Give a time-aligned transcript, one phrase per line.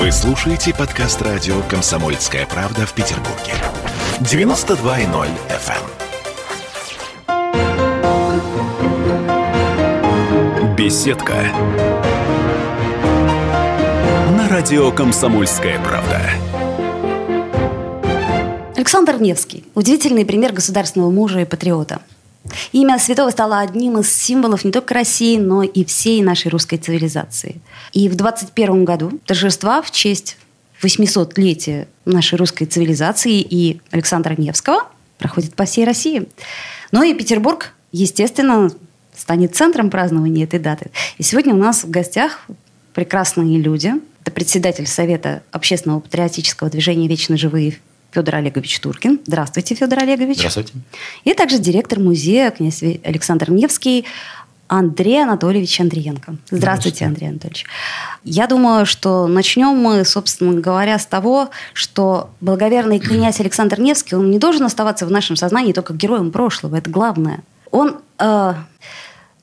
[0.00, 3.52] Вы слушаете подкаст радио «Комсомольская правда» в Петербурге.
[4.20, 5.84] 92.0 FM.
[10.56, 10.74] эм.
[10.74, 11.34] Беседка.
[14.38, 16.22] На радио «Комсомольская правда».
[18.76, 22.00] Александр Невский– удивительный пример государственного мужа и патриота.
[22.72, 27.60] Имя святого стало одним из символов не только России, но и всей нашей русской цивилизации.
[27.92, 30.36] И в 21 году торжества в честь
[30.82, 34.86] 800-летия нашей русской цивилизации и Александра Невского
[35.18, 36.28] проходят по всей России.
[36.92, 38.70] Но и Петербург, естественно,
[39.16, 40.90] станет центром празднования этой даты.
[41.18, 42.46] И сегодня у нас в гостях
[42.94, 43.92] прекрасные люди.
[44.22, 47.78] Это председатель Совета общественного патриотического движения «Вечно живые»
[48.12, 49.20] Федор Олегович Туркин.
[49.26, 50.38] Здравствуйте, Федор Олегович.
[50.38, 50.72] Здравствуйте.
[51.24, 54.04] И также директор музея князь Александр Невский
[54.70, 56.36] Андрей Анатольевич Андриенко.
[56.46, 57.66] Здравствуйте, Здравствуйте, Андрей Анатольевич.
[58.22, 64.30] Я думаю, что начнем мы, собственно говоря, с того, что благоверный князь Александр Невский, он
[64.30, 66.76] не должен оставаться в нашем сознании только героем прошлого.
[66.76, 67.40] Это главное.
[67.72, 67.98] Он...
[68.20, 68.54] Э,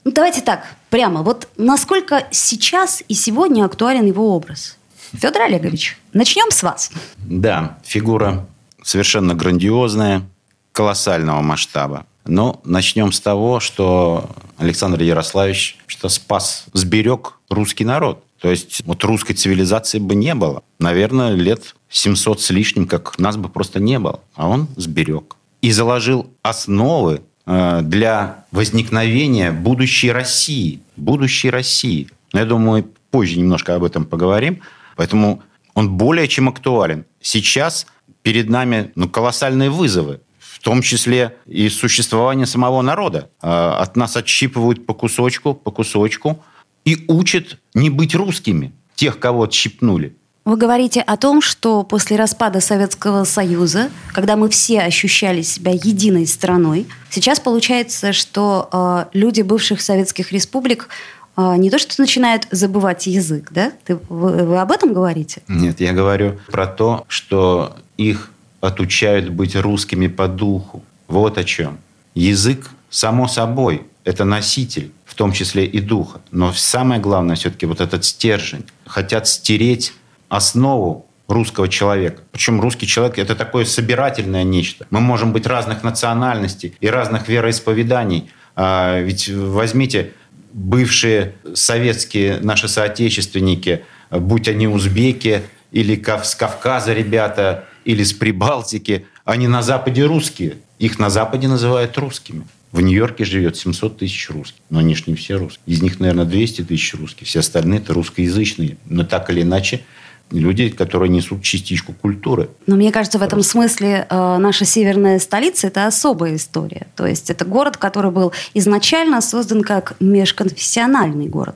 [0.06, 1.24] ну, давайте так, прямо.
[1.24, 4.78] Вот насколько сейчас и сегодня актуален его образ?
[5.12, 6.90] Федор Олегович, начнем с вас.
[7.18, 8.48] Да, фигура
[8.88, 10.24] совершенно грандиозная,
[10.72, 12.06] колоссального масштаба.
[12.26, 18.24] Но начнем с того, что Александр Ярославич что спас, сберег русский народ.
[18.40, 20.64] То есть вот русской цивилизации бы не было.
[20.80, 24.22] Наверное, лет 700 с лишним, как нас бы просто не было.
[24.36, 25.36] А он сберег.
[25.62, 30.80] И заложил основы э, для возникновения будущей России.
[30.96, 32.08] Будущей России.
[32.32, 34.62] Но я думаю, мы позже немножко об этом поговорим.
[34.96, 35.42] Поэтому
[35.74, 37.06] он более чем актуален.
[37.22, 37.88] Сейчас
[38.28, 43.30] перед нами ну, колоссальные вызовы, в том числе и существование самого народа.
[43.42, 46.44] А, от нас отщипывают по кусочку, по кусочку
[46.84, 50.18] и учат не быть русскими, тех, кого отщипнули.
[50.44, 56.28] Вы говорите о том, что после распада Советского Союза, когда мы все ощущали себя единой
[56.28, 58.68] страной, сейчас получается, что
[59.14, 60.90] э, люди бывших советских республик
[61.38, 63.72] а, не то, что начинают забывать язык, да?
[63.86, 65.44] Ты, вы, вы об этом говорите?
[65.48, 68.32] Нет, я говорю про то, что их
[68.62, 70.84] отучают быть русскими по духу.
[71.08, 71.78] Вот о чем.
[72.16, 76.22] Язык, само собой, это носитель, в том числе и духа.
[76.32, 78.66] Но самое главное все-таки вот этот стержень.
[78.86, 79.94] Хотят стереть
[80.30, 82.22] основу русского человека.
[82.32, 84.88] Причем русский человек– это такое собирательное нечто.
[84.90, 88.30] Мы можем быть разных национальностей и разных вероисповеданий.
[88.56, 90.14] А ведь возьмите
[90.54, 99.48] бывшие советские наши соотечественники, будь они узбеки или с Кавказа ребята, или с Прибалтики, они
[99.48, 100.58] на Западе русские.
[100.78, 102.46] Их на Западе называют русскими.
[102.74, 104.60] В Нью-Йорке живет 700 тысяч русских.
[104.70, 105.64] Но они же не все русские.
[105.66, 107.28] Из них, наверное, 200 тысяч русских.
[107.28, 108.78] Все остальные– это русскоязычные.
[108.86, 109.82] Но так или иначе–
[110.32, 112.50] люди, которые несут частичку культуры.
[112.66, 116.88] Но мне кажется, в этом смысле э, наша северная столица– это особая история.
[116.96, 121.56] То есть это город, который был изначально создан как межконфессиональный город.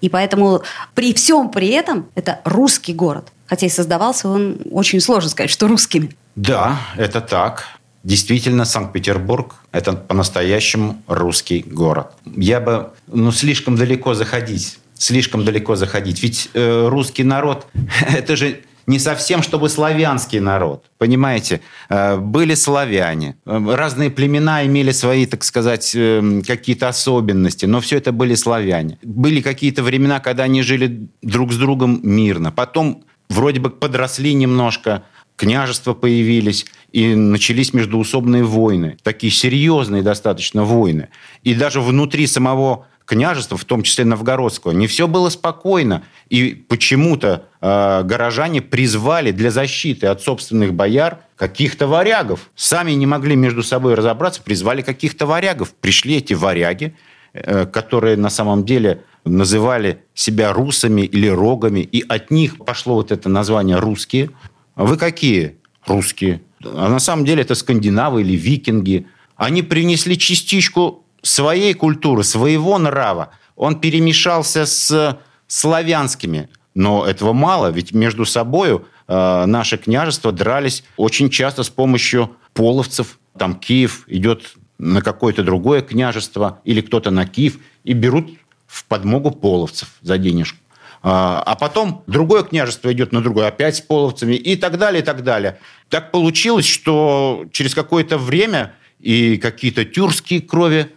[0.00, 0.62] И поэтому
[0.94, 3.32] при всем при этом это русский город.
[3.46, 6.10] Хотя и создавался он, очень сложно сказать, что русскими.
[6.34, 7.66] Да, это так.
[8.02, 12.12] Действительно, Санкт-Петербург– это по-настоящему русский город.
[12.24, 16.22] Я бы ну, слишком далеко заходить слишком далеко заходить.
[16.22, 17.66] Ведь э, русский народ–
[18.08, 20.84] это же не совсем, чтобы славянский народ.
[20.98, 27.80] Понимаете, э, были славяне, э, разные племена имели свои, так сказать, э, какие-то особенности, но
[27.80, 28.98] все это были славяне.
[29.02, 32.52] Были какие-то времена, когда они жили друг с другом мирно.
[32.52, 35.02] Потом вроде бы подросли немножко,
[35.36, 41.08] княжества появились, и начались междуусобные войны, такие серьезные достаточно войны.
[41.42, 46.04] И даже внутри самого княжества, в том числе Новгородского, не все было спокойно.
[46.28, 52.50] И почему-то э, горожане призвали для защиты от собственных бояр каких-то варягов.
[52.54, 55.74] Сами не могли между собой разобраться, призвали каких-то варягов.
[55.74, 56.94] Пришли эти варяги,
[57.32, 63.12] э, которые на самом деле называли себя русами или рогами, и от них пошло вот
[63.12, 64.30] это название «русские».
[64.76, 65.56] Вы какие?
[65.86, 66.42] Русские.
[66.62, 69.06] А на самом деле это скандинавы или викинги.
[69.36, 76.48] Они принесли частичку своей культуры, своего нрава, он перемешался с славянскими.
[76.74, 83.18] Но этого мало, ведь между собой э, наши княжества дрались очень часто с помощью половцев.
[83.38, 88.30] Там Киев идет на какое-то другое княжество или кто-то на Киев и берут
[88.66, 90.58] в подмогу половцев за денежку.
[91.02, 95.04] А, а потом другое княжество идет на другое, опять с половцами и так далее, и
[95.04, 95.58] так далее.
[95.90, 100.90] Так получилось, что через какое-то время и какие-то тюркские крови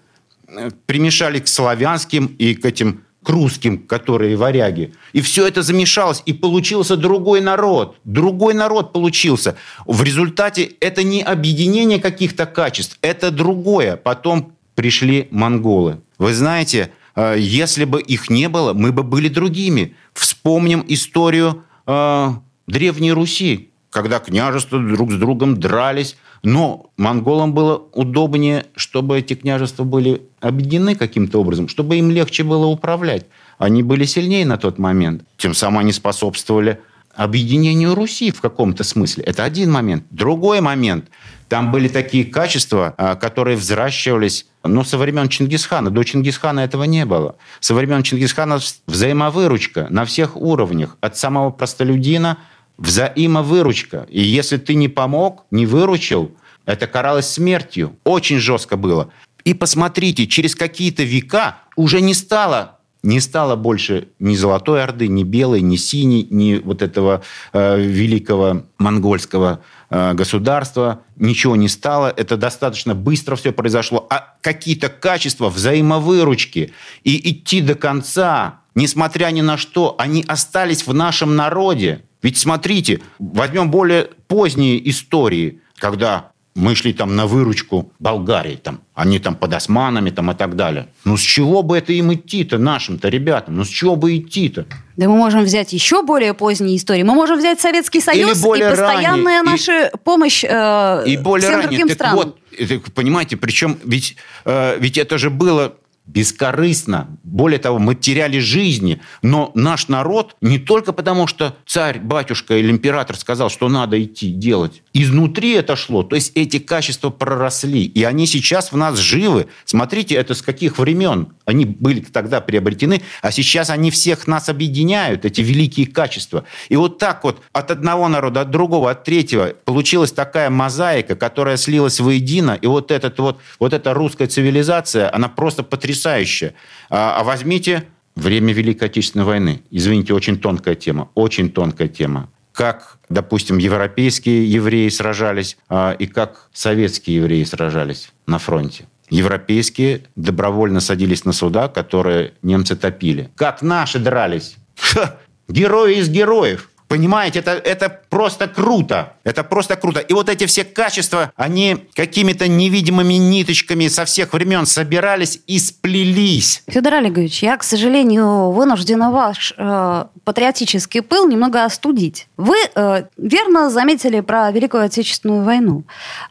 [0.86, 4.94] примешали к славянским и к этим к русским, которые варяги.
[5.12, 7.98] И все это замешалось, и получился другой народ.
[8.06, 9.58] Другой народ получился.
[9.86, 13.98] В результате это не объединение каких-то качеств, это другое.
[13.98, 16.00] Потом пришли монголы.
[16.18, 19.94] Вы знаете, э, если бы их не было, мы бы были другими.
[20.14, 22.30] Вспомним историю э,
[22.68, 26.16] Древней Руси, когда княжества друг с другом дрались.
[26.44, 32.66] Но монголам было удобнее, чтобы эти княжества были объединены каким-то образом, чтобы им легче было
[32.68, 33.26] управлять.
[33.58, 35.24] Они были сильнее на тот момент.
[35.38, 36.80] Тем самым они способствовали
[37.16, 39.24] объединению Руси в каком-то смысле.
[39.24, 40.04] Это один момент.
[40.12, 41.06] Другой момент.
[41.50, 45.90] Там были такие качества, а, которые взращивались но со времен Чингисхана.
[45.90, 47.36] До Чингисхана этого не было.
[47.60, 50.98] Со времен Чингисхана взаимовыручка на всех уровнях.
[51.02, 52.38] От самого простолюдина
[52.78, 54.08] взаимовыручка.
[54.10, 56.32] И если ты не помог, не выручил,
[56.66, 57.98] это каралось смертью.
[58.04, 59.10] Очень жестко было.
[59.44, 65.24] И посмотрите, через какие-то века уже не стало не стало больше ни Золотой Орды, ни
[65.24, 71.02] Белой, ни Синей, ни вот этого э, великого монгольского э, государства.
[71.16, 72.14] Ничего не стало.
[72.16, 74.06] Это достаточно быстро все произошло.
[74.10, 76.74] А какие-то качества взаимовыручки
[77.04, 82.04] и идти до конца, несмотря ни на что, они остались в нашем народе.
[82.22, 89.20] Ведь смотрите, возьмем более поздние истории, когда мы шли там на выручку Болгарии, там, они
[89.20, 90.88] там под османами там, и так далее.
[91.06, 93.58] Ну с чего бы это им идти-то, нашим-то ребятам?
[93.58, 94.66] Ну с чего бы идти-то?
[94.98, 97.04] Да мы можем взять еще более поздние истории.
[97.04, 101.18] Мы можем взять Советский Союз Или более и постоянная ранее, наша и, помощь э, и
[101.18, 101.68] более всем ранее.
[101.68, 102.18] другим так странам.
[102.18, 104.16] Вот, это, понимаете, причем ведь,
[104.46, 105.76] э, ведь это же было
[106.08, 107.08] бескорыстно.
[107.24, 109.02] Более того, мы теряли жизни.
[109.22, 114.32] Но наш народ не только потому, что царь, батюшка или император сказал, что надо идти
[114.32, 114.82] делать.
[114.94, 116.04] Изнутри это шло.
[116.04, 117.84] То есть эти качества проросли.
[117.84, 119.48] И они сейчас в нас живы.
[119.66, 125.24] Смотрите, это с каких времен они были тогда приобретены, а сейчас они всех нас объединяют,
[125.24, 126.44] эти великие качества.
[126.68, 131.58] И вот так вот от одного народа, от другого, от третьего получилась такая мозаика, которая
[131.58, 132.58] слилась воедино.
[132.62, 136.54] И вот, этот вот, вот эта русская цивилизация, она просто потрясающая потрясающе.
[136.90, 137.84] А, а возьмите
[138.16, 139.62] время Великой Отечественной войны.
[139.72, 141.10] Извините, очень тонкая тема.
[141.16, 142.30] Очень тонкая тема.
[142.54, 148.86] Как, допустим, европейские евреи сражались а, и как советские евреи сражались на фронте.
[149.10, 153.30] Европейские добровольно садились на суда, которые немцы топили.
[153.36, 154.58] Как наши дрались.
[154.76, 155.18] Ха!
[155.48, 156.70] Герои из героев.
[156.88, 159.14] Понимаете, это, это просто круто.
[159.24, 160.00] Это просто круто.
[160.00, 166.64] И вот эти все качества, они какими-то невидимыми ниточками со всех времен собирались и сплелись.
[166.68, 172.28] Федор Олегович, я, к сожалению, вынуждена ваш э, патриотический пыл немного остудить.
[172.38, 175.84] Вы э, верно заметили про Великую Отечественную войну.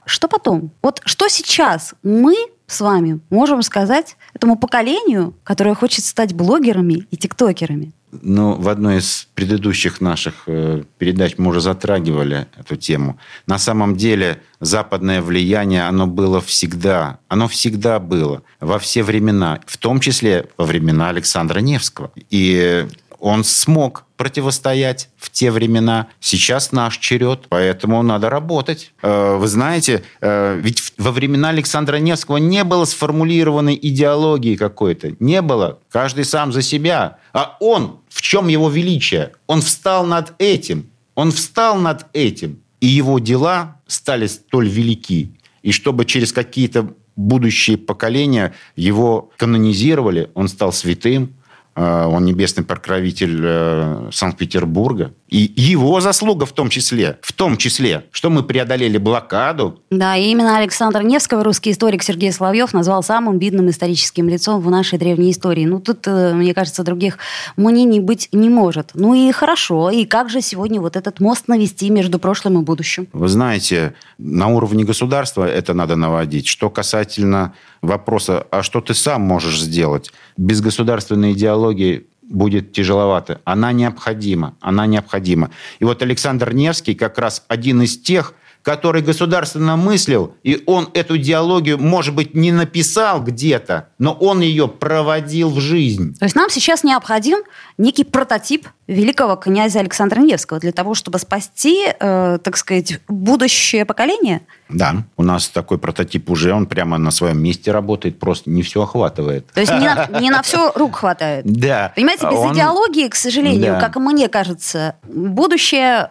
[0.06, 0.70] Что потом?
[0.82, 2.34] Вот что сейчас мы
[2.66, 7.92] с вами можем сказать этому поколению, которое хочет стать блогерами и тиктокерами?
[8.22, 13.18] Ну, в одной из предыдущих наших э, передач мы уже затрагивали эту тему.
[13.46, 17.18] На самом деле западное влияние, оно было всегда.
[17.28, 18.42] Оно всегда было.
[18.60, 19.60] Во все времена.
[19.66, 22.10] В том числе во времена Александра Невского.
[22.30, 22.86] И
[23.26, 26.06] он смог противостоять в те времена.
[26.20, 28.92] Сейчас наш черед, поэтому надо работать.
[29.02, 35.16] Э, вы знаете, э, ведь во времена Александра Невского не было сформулированной идеологии какой-то.
[35.18, 35.80] Не было.
[35.90, 37.18] Каждый сам за себя.
[37.32, 39.32] А он, в чем его величие?
[39.48, 40.88] Он встал над этим.
[41.16, 42.60] Он встал над этим.
[42.80, 45.32] И его дела стали столь велики.
[45.62, 51.34] И чтобы через какие-то будущие поколения его канонизировали, он стал святым,
[51.82, 55.12] он небесный покровитель э, Санкт-Петербурга.
[55.28, 59.80] И его заслуга в том числе, в том числе, что мы преодолели блокаду.
[59.90, 64.70] Да, и именно Александр Невского русский историк Сергей Соловьев назвал самым видным историческим лицом в
[64.70, 65.66] нашей древней истории.
[65.66, 67.18] Ну, тут, э, мне кажется, других
[67.56, 68.92] мнений быть не может.
[68.94, 69.90] Ну и хорошо.
[69.90, 73.08] И как же сегодня вот этот мост навести между прошлым и будущим?
[73.12, 76.46] Вы знаете, на уровне государства это надо наводить.
[76.46, 77.52] Что касательно
[77.82, 80.12] вопроса, а что ты сам можешь сделать?
[80.36, 83.40] Без государственной идеологии будет тяжеловато.
[83.44, 84.56] Она необходима.
[84.60, 85.50] Она необходима.
[85.78, 88.34] И вот Александр Невский как раз один из тех,
[88.66, 94.66] который государственно мыслил, и он эту диалогию, может быть, не написал где-то, но он ее
[94.66, 96.16] проводил в жизнь.
[96.18, 97.38] То есть нам сейчас необходим
[97.78, 104.40] некий прототип великого князя Александра Невского для того, чтобы спасти, э, так сказать, будущее поколение?
[104.68, 108.82] Да, у нас такой прототип уже, он прямо на своем месте работает, просто не все
[108.82, 109.46] охватывает.
[109.52, 111.44] То есть не на, не на все рук хватает?
[111.46, 111.92] Да.
[111.94, 112.52] Понимаете, без он...
[112.52, 113.80] идеологии, к сожалению, да.
[113.80, 116.10] как мне кажется, будущее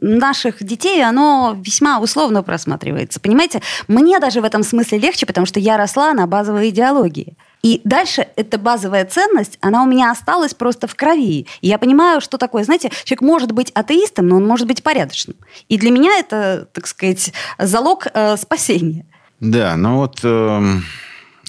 [0.00, 3.20] наших детей, оно весьма условно просматривается.
[3.20, 7.36] Понимаете, мне даже в этом смысле легче, потому что я росла на базовой идеологии.
[7.62, 11.46] И дальше эта базовая ценность, она у меня осталась просто в крови.
[11.60, 15.36] И я понимаю, что такое, знаете, человек может быть атеистом, но он может быть порядочным.
[15.68, 19.04] И для меня это, так сказать, залог э, спасения.
[19.40, 20.76] Да, ну вот э,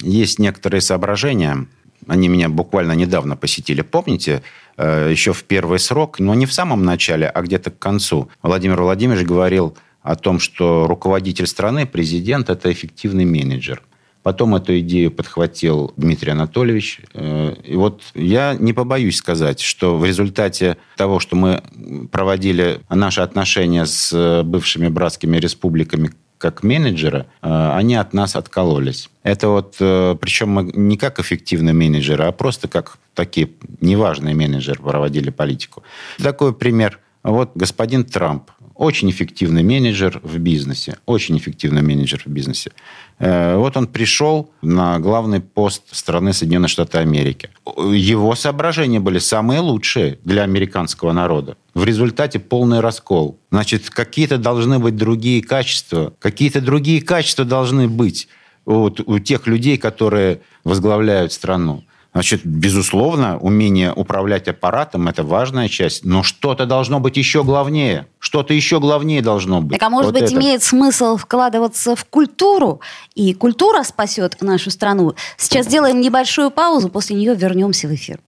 [0.01, 1.67] есть некоторые соображения,
[2.07, 3.81] они меня буквально недавно посетили.
[3.81, 4.41] Помните,
[4.77, 9.25] еще в первый срок, но не в самом начале, а где-то к концу, Владимир Владимирович
[9.25, 13.81] говорил о том, что руководитель страны, президент, это эффективный менеджер.
[14.23, 16.99] Потом эту идею подхватил Дмитрий Анатольевич.
[17.13, 21.63] Э, и вот я не побоюсь сказать, что в результате того, что мы
[22.11, 29.09] проводили наши отношения с бывшими братскими республиками как менеджера, э, они от нас откололись.
[29.23, 33.49] Это вот, э, причем мы не как эффективные менеджеры, а просто как такие
[33.81, 35.83] неважные менеджеры проводили политику.
[36.17, 36.99] Такой пример.
[37.23, 42.71] Вот господин Трамп, очень эффективный менеджер в бизнесе, очень эффективный менеджер в бизнесе.
[43.19, 47.49] Э, вот он пришел на главный пост страны Соединенных Штатов Америки.
[47.77, 51.57] Его соображения были самые лучшие для американского народа.
[51.73, 53.39] В результате полный раскол.
[53.51, 58.27] Значит, какие-то должны быть другие качества, какие-то другие качества должны быть
[58.65, 61.83] вот у тех людей, которые возглавляют страну.
[62.17, 68.07] Значит, безусловно, умение управлять аппаратом– это важная часть, но что-то должно быть еще главнее.
[68.17, 69.77] Что-то еще главнее должно быть.
[69.77, 70.33] Так, а может вот быть, это.
[70.33, 72.81] имеет смысл вкладываться в культуру,
[73.13, 75.13] и культура спасет нашу страну?
[75.37, 78.19] Сейчас сделаем небольшую паузу, после нее вернемся в эфир.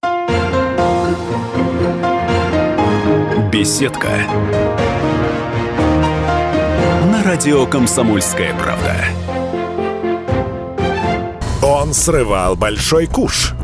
[3.52, 4.20] Беседка.
[7.12, 8.96] На радио «Комсомольская правда».
[11.64, 13.56] Он срывал большой куш–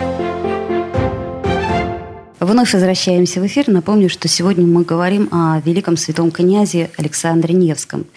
[2.41, 3.67] Вновь возвращаемся в эфир.
[3.67, 8.07] Напомню, что сегодня мы говорим о великом святом князе Александре Невском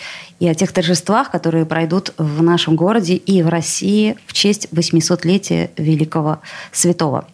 [0.40, 5.73] и о тех торжествах, которые пройдут в нашем городе и в России в честь 800-летия
[5.76, 6.38] великого
[6.73, 7.28] святого.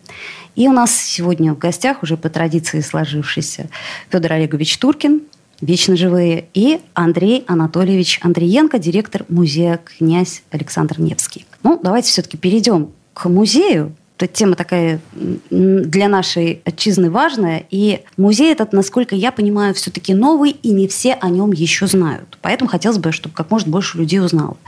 [0.57, 3.69] И у нас сегодня в гостях, уже по традиции сложившийся,
[4.11, 5.23] Федор Олегович Туркин,
[5.61, 11.47] вечно живые, и Андрей Анатольевич Андриенко, директор музея «Князь Александр Невский».
[11.63, 17.65] Ну, давайте все-таки перейдем к музею, эта тема такая для нашей отчизны важная.
[17.71, 22.37] И музей этот, насколько я понимаю, все-таки новый, и не все о нем еще знают.
[22.43, 24.59] Поэтому хотелось бы, чтобы как можно больше людей узнало.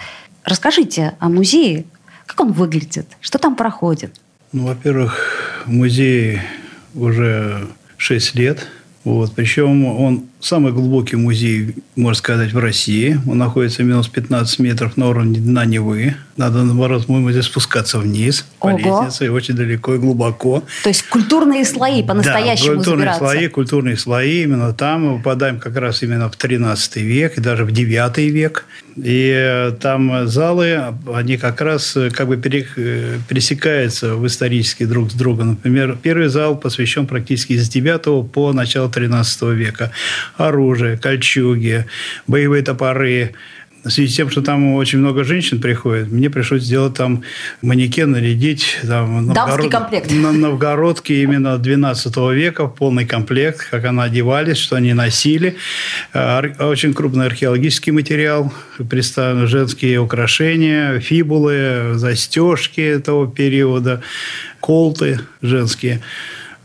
[0.44, 1.84] Расскажите о музее,
[2.26, 4.14] как он выглядит, что там проходит.
[4.52, 6.40] Ну, во-первых, музей
[6.94, 7.68] уже
[7.98, 8.66] 6 лет.
[9.04, 9.32] Вот.
[9.34, 13.18] Причем он самый глубокий музей, можно сказать, в России.
[13.28, 16.14] Он находится минус 15 метров на уровне дна Невы.
[16.36, 18.78] Надо, наоборот, мы будем спускаться вниз по Ого.
[18.78, 20.62] лестнице, и очень далеко и глубоко.
[20.82, 24.42] То есть культурные слои по-настоящему да, культурные слои, культурные слои.
[24.42, 28.66] Именно там мы попадаем как раз именно в 13 век и даже в 9 век.
[28.96, 35.10] И э, там залы, они как раз э, как бы э, пересекаются в исторически друг
[35.10, 35.50] с другом.
[35.50, 39.92] Например, первый зал посвящен практически с 9 по начало 13 века
[40.36, 41.86] оружие, кольчуги,
[42.26, 43.32] боевые топоры.
[43.84, 47.24] В связи с тем, что там очень много женщин приходит, мне пришлось сделать там
[47.62, 48.78] манекен, нарядить.
[48.86, 50.08] Там, Дамский комплект.
[50.12, 55.56] На новгородке именно 12 века, полный комплект, как она одевались, что они носили.
[56.14, 58.52] Очень крупный археологический материал,
[58.88, 64.00] представлены женские украшения, фибулы, застежки этого периода,
[64.60, 66.02] колты женские.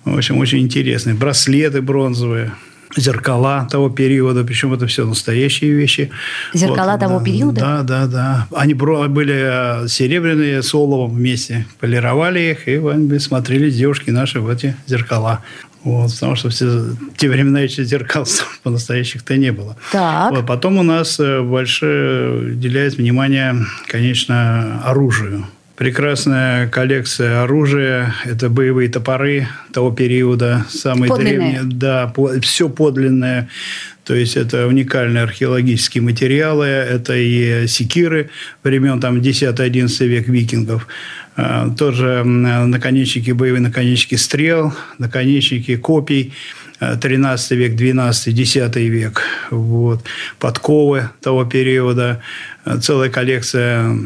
[0.05, 1.15] В общем, очень интересные.
[1.15, 2.53] Браслеты бронзовые–
[2.96, 6.10] зеркала того периода, причем это все настоящие вещи.
[6.53, 7.60] Зеркала вот, того да, периода?
[7.60, 8.48] Да, да, да.
[8.56, 11.65] Они были э, серебряные с оловом вместе.
[11.79, 15.41] Полировали их, и смотрели девушки наши в эти зеркала.
[15.84, 18.25] Вот, потому что все, те времена еще зеркал
[18.63, 19.77] по-настоящих-то не было.
[19.91, 20.32] Так.
[20.32, 23.56] Вот, потом у нас э, большое уделяет внимание,
[23.88, 25.46] конечно, оружию.
[25.77, 28.15] Прекрасная коллекция оружия.
[28.25, 30.65] Это боевые топоры того периода.
[30.69, 31.60] Самые подлинные.
[31.60, 31.62] древние.
[31.65, 33.48] Да, все подлинное.
[34.03, 36.65] То есть это уникальные археологические материалы.
[36.65, 38.31] Это и секиры
[38.63, 40.88] времен там 10-11 век викингов.
[41.36, 46.34] А, тоже наконечники, боевые наконечники стрел, наконечники копий.
[46.79, 49.22] 13 век, 12, 10 век.
[49.50, 50.03] Вот.
[50.39, 52.22] Подковы того периода
[52.81, 53.97] целая коллекция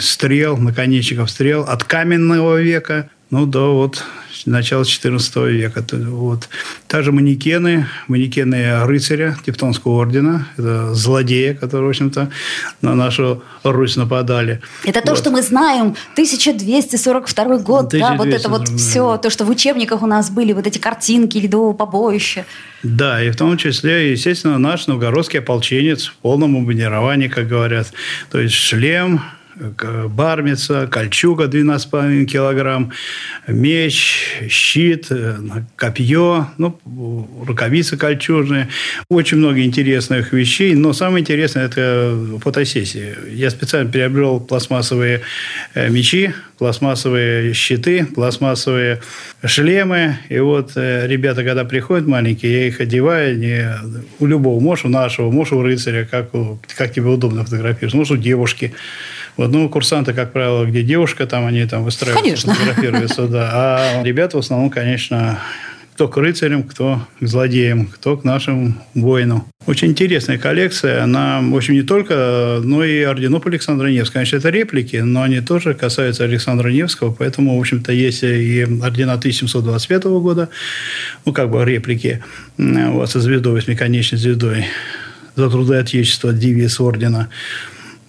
[0.00, 4.04] стрел, наконечников стрел от каменного века ну, до вот
[4.46, 5.84] начала XIV века.
[5.92, 6.48] Вот.
[6.86, 12.30] Также манекены, манекены рыцаря Тевтонского ордена, это злодея, которые, в общем-то,
[12.82, 14.60] на нашу Русь нападали.
[14.84, 15.18] Это то, вот.
[15.18, 17.98] что мы знаем, 1242 год, 1242.
[17.98, 21.38] да, вот это вот все, то, что в учебниках у нас были, вот эти картинки
[21.38, 22.44] ледового побоища.
[22.82, 27.92] Да, и в том числе, естественно, наш новгородский ополченец в полном обмундировании, как говорят.
[28.30, 29.20] То есть шлем,
[30.08, 32.92] бармица, кольчуга 12,5 килограмм,
[33.46, 35.36] меч, щит, э,
[35.76, 36.78] копье, ну,
[37.46, 38.68] рукавицы кольчужные.
[39.08, 43.14] Очень много интересных вещей, но самое интересное– это фотосессии.
[43.32, 45.22] Я специально приобрел пластмассовые
[45.74, 49.00] э, мечи, пластмассовые щиты, пластмассовые
[49.42, 50.18] шлемы.
[50.28, 53.74] И вот э, ребята, когда приходят маленькие, я их одеваю не,
[54.18, 54.60] у любого.
[54.60, 56.30] Можешь у нашего, можешь у рыцаря, как,
[56.76, 57.94] как тебе удобно фотографировать.
[57.94, 58.74] Можешь у девушки.
[59.36, 62.54] Вот, ну, курсанты, как правило, где девушка, там они там выстраиваются, Конечно.
[62.54, 63.50] фотографируются, да.
[63.52, 65.38] А ребята в основном, конечно,
[65.94, 69.44] кто к рыцарям, кто к злодеям, кто к нашим воинам.
[69.66, 71.02] Очень интересная коллекция.
[71.02, 74.14] Она, в общем, не только, но и орденов Александра Невского.
[74.14, 79.12] Конечно, это реплики, но они тоже касаются Александра Невского, поэтому, в общем-то, есть и ордена
[79.12, 80.48] 1725 года,
[81.26, 82.24] ну, как бы реплики,
[82.56, 84.64] вот, со звездой, восьмиконечной звездой
[85.36, 87.28] за труды Отечества, девиз ордена.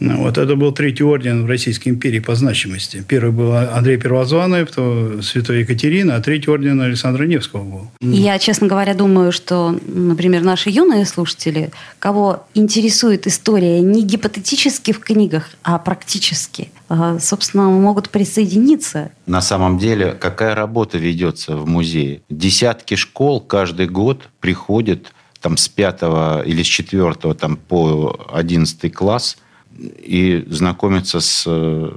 [0.02, 3.06] Ну, вот это был третий орден в Российской империи по значимости.
[3.08, 7.92] Первый был Андрей Первозванный, потом Святой Екатерина, а третий орден Александра Невского был.
[8.02, 15.00] Я, честно говоря, думаю, что, например, наши юные слушатели, кого интересует история не гипотетически в
[15.02, 19.12] книгах, а практически, а, собственно, могут присоединиться.
[19.28, 22.22] На самом деле, какая работа ведется в музее?
[22.28, 29.38] Десятки школ каждый год приходят там с пятого или с четвертого там, по одиннадцатый класс–
[29.78, 31.92] и знакомиться с э,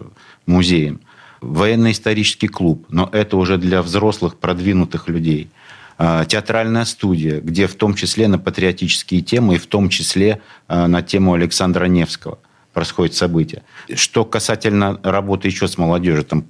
[0.46, 1.00] музеем.
[1.40, 5.50] Военно-исторический клуб, но это уже для взрослых, продвинутых людей.
[5.96, 10.88] А, театральная студия, где в том числе на патриотические темы и в том числе а,
[10.88, 12.38] на тему Александра Невского
[12.72, 13.62] происходят события.
[13.94, 16.42] Что касательно работы еще с молодежью, там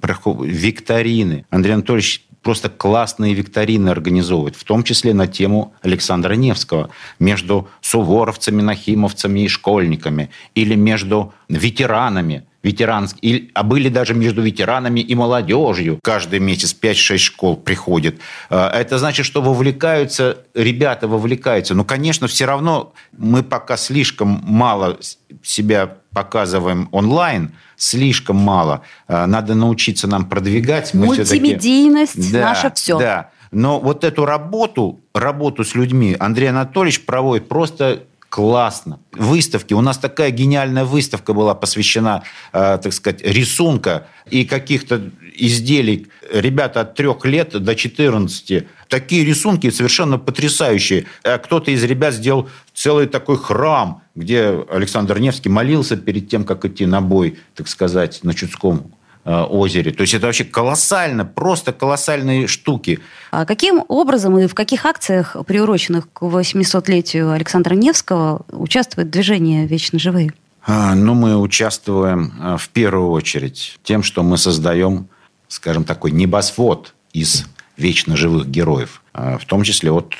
[0.43, 1.45] викторины.
[1.51, 8.61] Андрей Анатольевич просто классные викторины организовывать, в том числе на тему Александра Невского, между суворовцами,
[8.61, 13.17] нахимовцами и школьниками, или между ветеранами, ветеранск...
[13.53, 15.99] а были даже между ветеранами и молодежью.
[16.03, 18.19] Каждый месяц 5-6 школ приходит.
[18.49, 21.75] А, это значит, что вовлекаются, ребята вовлекаются.
[21.75, 24.97] Но, конечно, все равно мы пока слишком мало
[25.43, 28.81] себя показываем онлайн, слишком мало.
[29.07, 30.93] А, надо научиться нам продвигать.
[30.93, 32.97] Мы Мультимедийность да, наше все.
[32.97, 33.29] Да.
[33.51, 38.03] Но вот эту работу, работу с людьми Андрей Анатольевич проводит просто
[38.35, 38.99] классно.
[39.13, 39.73] Выставки.
[39.73, 46.07] У нас такая гениальная выставка была посвящена, э, так сказать, рисунка и каких-то изделий.
[46.33, 48.67] Ребята от трех лет до 14.
[48.89, 51.05] Такие рисунки совершенно потрясающие.
[51.23, 56.65] Э, кто-то из ребят сделал целый такой храм, где Александр Невский молился перед тем, как
[56.65, 58.91] идти на бой, так сказать, на Чудском
[59.25, 59.91] озере.
[59.91, 62.99] То есть это вообще колоссально, просто колоссальные штуки.
[63.31, 69.97] А каким образом и в каких акциях, приуроченных к 800-летию Александра Невского, участвует движение «Вечно
[69.97, 70.31] живые»?
[70.67, 75.07] А, ну, мы участвуем э, в первую очередь тем, что мы создаем,
[75.47, 77.45] скажем, такой небосвод из
[77.77, 80.15] вечно живых героев, э, в том числе от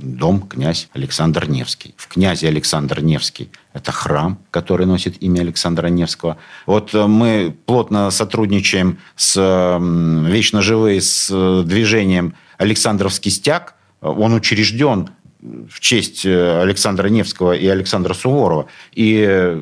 [0.00, 1.94] дом князь Александр Невский.
[1.96, 6.38] В князе Александр Невский это храм, который носит имя Александра Невского.
[6.66, 9.36] Вот э, мы плотно сотрудничаем с
[10.28, 13.74] вечно живые с э, движением Александровский стяг.
[14.00, 18.66] Он учрежден в честь э, Александра Невского и Александра Суворова.
[18.92, 19.56] И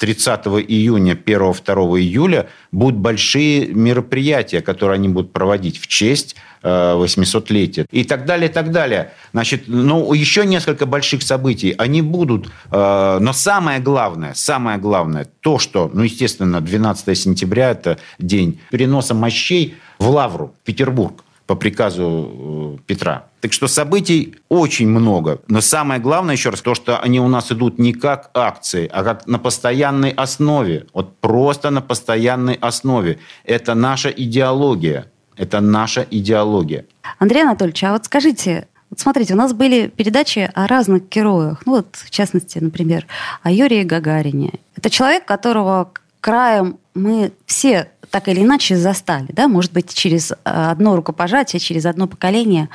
[0.00, 8.04] 30 июня, 1-2 июля будут большие мероприятия, которые они будут проводить в честь 800-летия и
[8.04, 9.12] так далее, и так далее.
[9.32, 15.90] Значит, ну, еще несколько больших событий, они будут, но самое главное, самое главное, то, что,
[15.92, 22.82] ну, естественно, 12 сентября– это день переноса мощей в Лавру, в Петербург по приказу э,
[22.86, 23.24] Петра.
[23.40, 25.40] Так что событий очень много.
[25.48, 29.02] Но самое главное, еще раз, то, что они у нас идут не как акции, а
[29.02, 30.86] как на постоянной основе.
[30.94, 33.18] Вот просто на постоянной основе.
[33.44, 35.10] Это наша идеология.
[35.36, 36.84] Это наша идеология.
[37.18, 41.62] Андрей Анатольевич, а вот скажите, вот смотрите, у нас были передачи о разных героях.
[41.66, 43.08] Ну вот, в частности, например,
[43.42, 44.52] о Юрии Гагарине.
[44.76, 50.34] Это человек, которого краем мы все так или иначе застали, да, может быть, через э,
[50.44, 52.68] одно рукопожатие, через одно поколение.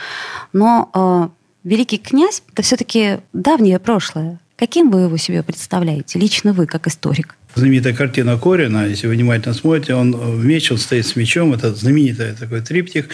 [0.53, 4.39] Но э, великий князь– это все-таки давнее прошлое.
[4.55, 7.35] Каким вы его себе представляете, лично вы, как историк?
[7.55, 11.75] Знаменитая картина Корина, если вы внимательно смотрите, он в меч, он стоит с мечом, это
[11.75, 13.09] знаменитый такой триптих.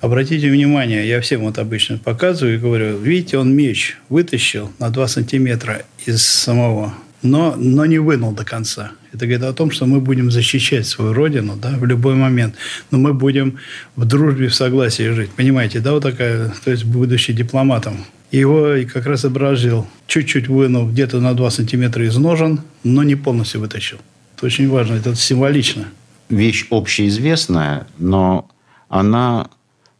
[0.00, 5.08] Обратите внимание, я всем вот обычно показываю и говорю, видите, он меч вытащил на 2
[5.08, 8.92] сантиметра из самого но, но не вынул до конца.
[9.20, 12.54] Это говорит о том, что мы будем защищать свою родину да, в любой момент.
[12.90, 13.58] Но мы будем
[13.94, 15.30] в дружбе, в согласии жить.
[15.36, 18.06] Понимаете, да, вот такая, то есть будущий дипломатом.
[18.32, 23.60] Его как раз образил, чуть-чуть вынул где-то на 2 сантиметра из ножен, но не полностью
[23.60, 23.98] вытащил.
[24.36, 25.84] Это очень важно, это символично.
[26.30, 28.48] Вещь общеизвестная, но
[28.88, 29.50] она,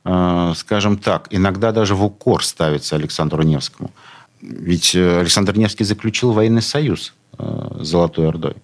[0.07, 3.91] э, скажем так, иногда даже в укор ставится Александру Невскому–
[4.41, 8.57] ведь э, Александр Невский заключил военный союз э, с Золотой Ордой.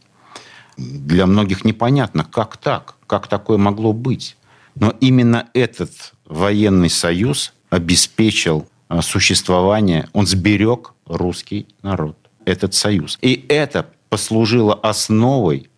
[0.77, 4.37] Для многих непонятно, как так, как такое могло быть.
[4.75, 13.19] Но именно этот военный союз обеспечил э, существование, он сберег русский народ, этот союз.
[13.23, 15.69] И это послужило основой,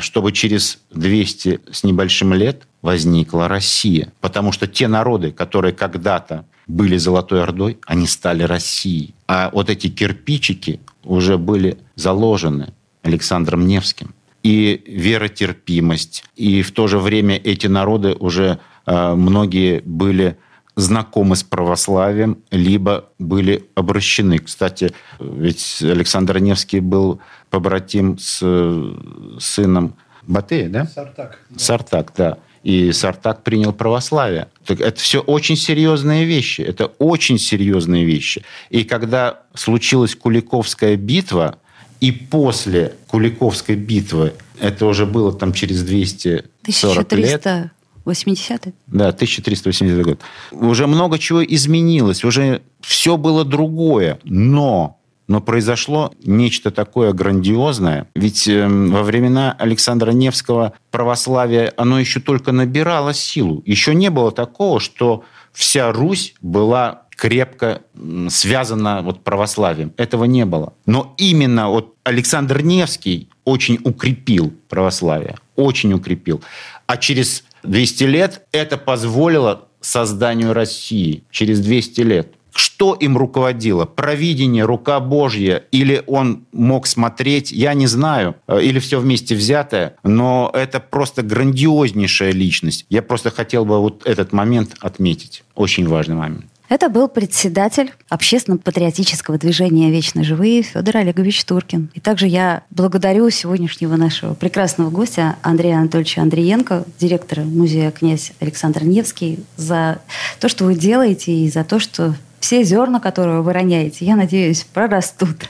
[0.00, 4.12] чтобы через 200 с небольшим лет возникла Россия.
[4.20, 9.14] Потому что те народы, которые когда-то были Золотой Ордой, они стали Россией.
[9.26, 14.14] А вот эти кирпичики уже были заложены Александром Невским.
[14.48, 20.38] И веротерпимость, и в то же время эти народы уже э, многие были
[20.74, 24.38] знакомы с православием, либо были обращены.
[24.38, 30.86] Кстати, ведь Александр Невский был побратим с э, сыном Батея, да?
[30.86, 31.38] Сартак.
[31.56, 34.48] Сартак, да и Сартак принял православие.
[34.64, 36.60] Так это все очень серьезные вещи.
[36.60, 38.44] Это очень серьезные вещи.
[38.70, 41.58] И когда случилась Куликовская битва,
[42.00, 47.72] и после Куликовской битвы, это уже было там через 240 лет.
[48.04, 50.20] 80 Да, 1380 год.
[50.50, 54.18] Уже много чего изменилось, уже все было другое.
[54.24, 58.06] Но но произошло нечто такое грандиозное.
[58.14, 63.62] Ведь э, во времена Александра Невского православие, оно еще только набирало силу.
[63.66, 67.82] Еще не было такого, что вся Русь была крепко
[68.28, 69.92] связана вот православием.
[69.96, 70.72] Этого не было.
[70.86, 75.36] Но именно вот Александр Невский очень укрепил православие.
[75.56, 76.40] Очень укрепил.
[76.86, 81.24] А через 200 лет это позволило созданию России.
[81.30, 82.32] Через 200 лет.
[82.52, 83.84] Что им руководило?
[83.84, 85.64] Провидение, рука Божья?
[85.72, 87.50] Или он мог смотреть?
[87.50, 88.36] Я не знаю.
[88.46, 89.96] Э, или все вместе взятое.
[90.04, 92.86] Но это просто грандиознейшая личность.
[92.88, 95.42] Я просто хотел бы вот этот момент отметить.
[95.54, 96.46] Очень важный момент.
[96.68, 101.90] Это был председатель общественно-патриотического движения «Вечно живые» Федор Олегович Туркин.
[101.94, 108.84] И также я благодарю сегодняшнего нашего прекрасного гостя Андрея Анатольевича Андриенко, директора музея «Князь Александр
[108.84, 110.00] Невский», за
[110.40, 114.64] то, что вы делаете, и за то, что все зерна, которые вы роняете, я надеюсь,
[114.64, 115.48] прорастут.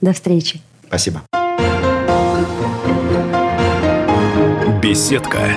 [0.00, 0.60] До встречи.
[0.86, 1.22] Спасибо.
[4.80, 5.56] Беседка.